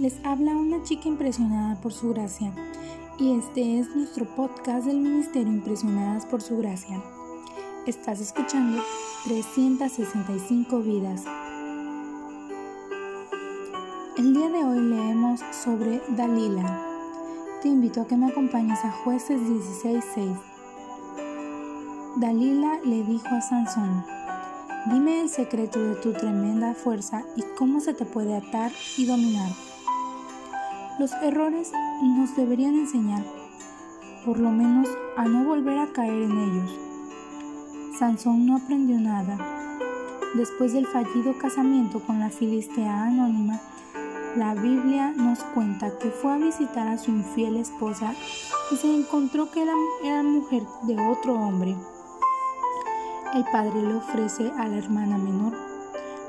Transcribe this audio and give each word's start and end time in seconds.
Les 0.00 0.14
habla 0.24 0.52
una 0.52 0.82
chica 0.82 1.08
impresionada 1.08 1.78
por 1.82 1.92
su 1.92 2.08
gracia 2.14 2.54
y 3.18 3.36
este 3.36 3.78
es 3.78 3.94
nuestro 3.94 4.24
podcast 4.34 4.86
del 4.86 4.96
Ministerio 4.96 5.52
Impresionadas 5.52 6.24
por 6.24 6.40
su 6.40 6.56
gracia. 6.56 7.02
Estás 7.86 8.18
escuchando 8.18 8.82
365 9.24 10.78
vidas. 10.80 11.24
El 14.16 14.32
día 14.32 14.48
de 14.48 14.64
hoy 14.64 14.80
leemos 14.80 15.40
sobre 15.52 16.00
Dalila. 16.16 16.82
Te 17.60 17.68
invito 17.68 18.00
a 18.00 18.06
que 18.06 18.16
me 18.16 18.28
acompañes 18.28 18.82
a 18.86 18.92
jueces 18.92 19.38
16.6. 19.38 20.40
Dalila 22.16 22.80
le 22.86 23.02
dijo 23.02 23.28
a 23.28 23.42
Sansón, 23.42 24.02
dime 24.86 25.20
el 25.20 25.28
secreto 25.28 25.78
de 25.78 25.96
tu 25.96 26.14
tremenda 26.14 26.72
fuerza 26.72 27.22
y 27.36 27.42
cómo 27.58 27.80
se 27.80 27.92
te 27.92 28.06
puede 28.06 28.34
atar 28.34 28.72
y 28.96 29.04
dominar. 29.04 29.50
Los 31.00 31.14
errores 31.22 31.72
nos 32.02 32.36
deberían 32.36 32.74
enseñar, 32.74 33.24
por 34.26 34.38
lo 34.38 34.50
menos, 34.50 34.86
a 35.16 35.24
no 35.24 35.44
volver 35.44 35.78
a 35.78 35.90
caer 35.94 36.24
en 36.24 36.38
ellos. 36.38 36.78
Sansón 37.98 38.44
no 38.44 38.58
aprendió 38.58 39.00
nada. 39.00 39.38
Después 40.34 40.74
del 40.74 40.86
fallido 40.86 41.38
casamiento 41.38 42.00
con 42.00 42.20
la 42.20 42.28
filistea 42.28 43.04
anónima, 43.04 43.58
la 44.36 44.54
Biblia 44.54 45.14
nos 45.16 45.38
cuenta 45.54 45.96
que 45.96 46.10
fue 46.10 46.34
a 46.34 46.36
visitar 46.36 46.86
a 46.86 46.98
su 46.98 47.12
infiel 47.12 47.56
esposa 47.56 48.12
y 48.70 48.76
se 48.76 48.94
encontró 48.94 49.50
que 49.50 49.62
era, 49.62 49.72
era 50.04 50.22
mujer 50.22 50.64
de 50.82 51.00
otro 51.00 51.32
hombre. 51.32 51.74
El 53.32 53.44
padre 53.44 53.80
le 53.80 53.94
ofrece 53.94 54.52
a 54.58 54.68
la 54.68 54.76
hermana 54.76 55.16
menor, 55.16 55.54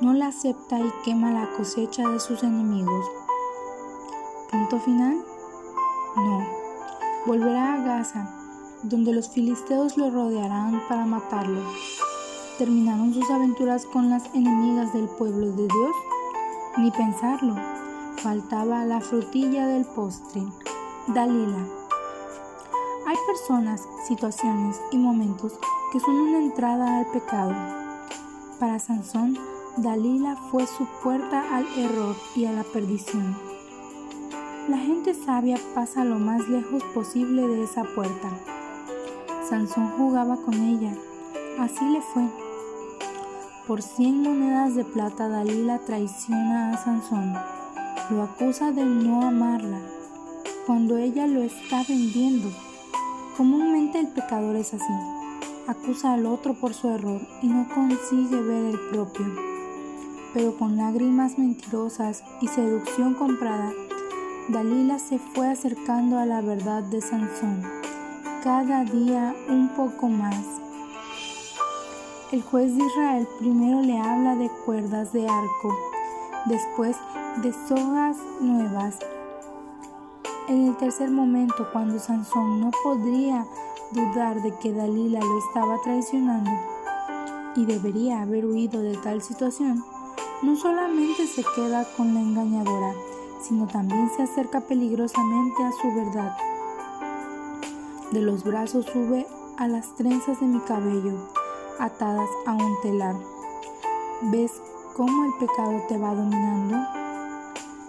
no 0.00 0.14
la 0.14 0.28
acepta 0.28 0.78
y 0.78 0.88
quema 1.04 1.32
la 1.32 1.50
cosecha 1.56 2.08
de 2.08 2.20
sus 2.20 2.44
enemigos. 2.44 3.21
¿Punto 4.72 4.86
final? 4.86 5.22
No. 6.16 6.46
Volverá 7.26 7.74
a 7.74 7.82
Gaza, 7.82 8.34
donde 8.82 9.12
los 9.12 9.28
filisteos 9.28 9.98
lo 9.98 10.10
rodearán 10.10 10.80
para 10.88 11.04
matarlo. 11.04 11.60
¿Terminaron 12.56 13.12
sus 13.12 13.30
aventuras 13.30 13.84
con 13.84 14.08
las 14.08 14.34
enemigas 14.34 14.94
del 14.94 15.08
pueblo 15.08 15.48
de 15.48 15.68
Dios? 15.68 15.96
Ni 16.78 16.90
pensarlo. 16.90 17.54
Faltaba 18.22 18.86
la 18.86 19.02
frutilla 19.02 19.66
del 19.66 19.84
postre. 19.84 20.42
Dalila. 21.08 21.66
Hay 23.06 23.16
personas, 23.26 23.86
situaciones 24.08 24.80
y 24.90 24.96
momentos 24.96 25.52
que 25.92 26.00
son 26.00 26.14
una 26.14 26.38
entrada 26.38 27.00
al 27.00 27.06
pecado. 27.08 27.52
Para 28.58 28.78
Sansón, 28.78 29.36
Dalila 29.76 30.34
fue 30.50 30.66
su 30.66 30.86
puerta 31.02 31.58
al 31.58 31.66
error 31.76 32.16
y 32.34 32.46
a 32.46 32.52
la 32.52 32.64
perdición. 32.64 33.51
La 34.68 34.76
gente 34.76 35.12
sabia 35.12 35.58
pasa 35.74 36.04
lo 36.04 36.20
más 36.20 36.48
lejos 36.48 36.84
posible 36.94 37.48
de 37.48 37.64
esa 37.64 37.82
puerta. 37.82 38.30
Sansón 39.48 39.88
jugaba 39.96 40.36
con 40.36 40.54
ella. 40.54 40.94
Así 41.58 41.84
le 41.84 42.00
fue. 42.00 42.22
Por 43.66 43.82
cien 43.82 44.22
monedas 44.22 44.76
de 44.76 44.84
plata 44.84 45.28
Dalila 45.28 45.80
traiciona 45.80 46.70
a 46.70 46.78
Sansón. 46.78 47.34
Lo 48.10 48.22
acusa 48.22 48.70
de 48.70 48.84
no 48.84 49.26
amarla, 49.26 49.80
cuando 50.64 50.96
ella 50.96 51.26
lo 51.26 51.42
está 51.42 51.82
vendiendo. 51.88 52.48
Comúnmente 53.36 53.98
el 53.98 54.08
pecador 54.08 54.54
es 54.54 54.74
así. 54.74 54.92
Acusa 55.66 56.12
al 56.12 56.24
otro 56.24 56.54
por 56.54 56.72
su 56.72 56.88
error 56.88 57.20
y 57.42 57.48
no 57.48 57.66
consigue 57.74 58.40
ver 58.40 58.66
el 58.66 58.80
propio. 58.90 59.26
Pero 60.34 60.56
con 60.56 60.76
lágrimas 60.76 61.36
mentirosas 61.36 62.22
y 62.40 62.46
seducción 62.46 63.14
comprada, 63.14 63.72
Dalila 64.48 64.98
se 64.98 65.20
fue 65.20 65.48
acercando 65.48 66.18
a 66.18 66.26
la 66.26 66.40
verdad 66.40 66.82
de 66.82 67.00
Sansón, 67.00 67.62
cada 68.42 68.84
día 68.84 69.36
un 69.48 69.68
poco 69.68 70.08
más. 70.08 70.44
El 72.32 72.42
juez 72.42 72.76
de 72.76 72.84
Israel 72.84 73.28
primero 73.38 73.82
le 73.82 74.00
habla 74.00 74.34
de 74.34 74.50
cuerdas 74.66 75.12
de 75.12 75.28
arco, 75.28 75.76
después 76.46 76.96
de 77.40 77.52
sogas 77.68 78.16
nuevas. 78.40 78.98
En 80.48 80.66
el 80.66 80.76
tercer 80.76 81.10
momento, 81.10 81.68
cuando 81.72 82.00
Sansón 82.00 82.60
no 82.60 82.72
podría 82.82 83.46
dudar 83.92 84.42
de 84.42 84.52
que 84.58 84.72
Dalila 84.72 85.20
lo 85.20 85.38
estaba 85.38 85.80
traicionando 85.84 86.50
y 87.54 87.64
debería 87.64 88.22
haber 88.22 88.44
huido 88.46 88.82
de 88.82 88.96
tal 88.96 89.22
situación, 89.22 89.84
no 90.42 90.56
solamente 90.56 91.28
se 91.28 91.44
queda 91.54 91.86
con 91.96 92.12
la 92.12 92.20
engañadora, 92.20 92.92
sino 93.42 93.66
también 93.66 94.10
se 94.16 94.22
acerca 94.22 94.60
peligrosamente 94.60 95.62
a 95.64 95.72
su 95.72 95.94
verdad. 95.94 96.36
De 98.12 98.20
los 98.20 98.44
brazos 98.44 98.86
sube 98.86 99.26
a 99.56 99.68
las 99.68 99.94
trenzas 99.94 100.40
de 100.40 100.46
mi 100.46 100.60
cabello, 100.60 101.28
atadas 101.78 102.28
a 102.46 102.52
un 102.52 102.80
telar. 102.82 103.16
¿Ves 104.30 104.52
cómo 104.94 105.24
el 105.24 105.32
pecado 105.38 105.82
te 105.88 105.98
va 105.98 106.14
dominando? 106.14 106.76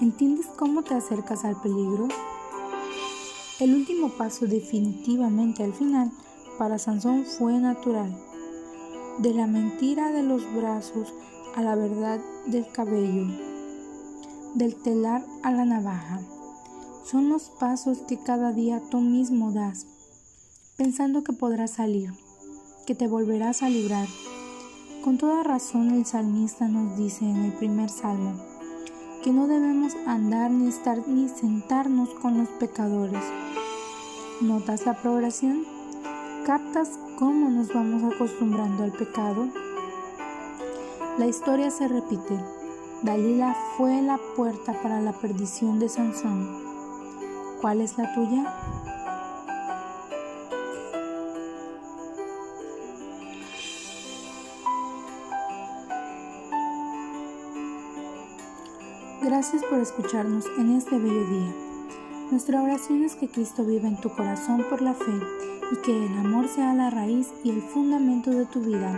¿Entiendes 0.00 0.46
cómo 0.56 0.82
te 0.82 0.94
acercas 0.94 1.44
al 1.44 1.60
peligro? 1.60 2.08
El 3.60 3.74
último 3.74 4.10
paso 4.10 4.46
definitivamente 4.46 5.64
al 5.64 5.72
final 5.72 6.10
para 6.58 6.78
Sansón 6.78 7.24
fue 7.24 7.58
natural. 7.58 8.14
De 9.18 9.34
la 9.34 9.46
mentira 9.46 10.12
de 10.12 10.22
los 10.22 10.42
brazos 10.54 11.12
a 11.56 11.62
la 11.62 11.74
verdad 11.74 12.20
del 12.46 12.70
cabello 12.70 13.57
del 14.58 14.74
telar 14.74 15.24
a 15.44 15.52
la 15.52 15.64
navaja. 15.64 16.20
Son 17.04 17.28
los 17.28 17.44
pasos 17.44 17.98
que 18.08 18.18
cada 18.18 18.52
día 18.52 18.82
tú 18.90 19.00
mismo 19.00 19.52
das, 19.52 19.86
pensando 20.76 21.22
que 21.22 21.32
podrás 21.32 21.70
salir, 21.70 22.12
que 22.84 22.96
te 22.96 23.06
volverás 23.06 23.62
a 23.62 23.68
librar. 23.68 24.08
Con 25.04 25.16
toda 25.16 25.44
razón 25.44 25.92
el 25.92 26.04
salmista 26.04 26.66
nos 26.66 26.98
dice 26.98 27.24
en 27.24 27.36
el 27.44 27.52
primer 27.52 27.88
salmo 27.88 28.34
que 29.22 29.32
no 29.32 29.46
debemos 29.46 29.94
andar 30.06 30.50
ni 30.50 30.68
estar 30.68 31.06
ni 31.06 31.28
sentarnos 31.28 32.10
con 32.14 32.38
los 32.38 32.48
pecadores. 32.48 33.22
¿Notas 34.40 34.86
la 34.86 35.00
progresión? 35.00 35.64
¿Captas 36.44 36.98
cómo 37.16 37.48
nos 37.48 37.72
vamos 37.72 38.12
acostumbrando 38.12 38.82
al 38.82 38.92
pecado? 38.92 39.48
La 41.16 41.26
historia 41.26 41.70
se 41.70 41.86
repite 41.88 42.57
Dalila 43.02 43.54
fue 43.76 44.02
la 44.02 44.18
puerta 44.36 44.72
para 44.82 45.00
la 45.00 45.12
perdición 45.12 45.78
de 45.78 45.88
Sansón. 45.88 46.48
¿Cuál 47.60 47.80
es 47.80 47.96
la 47.96 48.12
tuya? 48.12 48.52
Gracias 59.22 59.62
por 59.64 59.78
escucharnos 59.78 60.46
en 60.58 60.76
este 60.76 60.98
bello 60.98 61.24
día. 61.26 61.67
Nuestra 62.30 62.62
oración 62.62 63.04
es 63.04 63.14
que 63.14 63.26
Cristo 63.26 63.64
viva 63.64 63.88
en 63.88 63.96
tu 63.96 64.10
corazón 64.10 64.62
por 64.68 64.82
la 64.82 64.92
fe 64.92 65.12
y 65.72 65.76
que 65.76 65.96
el 65.96 66.12
amor 66.18 66.46
sea 66.46 66.74
la 66.74 66.90
raíz 66.90 67.28
y 67.42 67.48
el 67.48 67.62
fundamento 67.62 68.30
de 68.30 68.44
tu 68.44 68.60
vida 68.60 68.92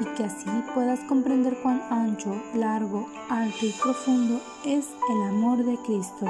y 0.00 0.04
que 0.16 0.22
así 0.22 0.48
puedas 0.74 1.00
comprender 1.00 1.56
cuán 1.60 1.82
ancho, 1.90 2.40
largo, 2.54 3.08
alto 3.28 3.66
y 3.66 3.72
profundo 3.82 4.40
es 4.64 4.86
el 5.10 5.28
amor 5.28 5.64
de 5.64 5.76
Cristo. 5.78 6.26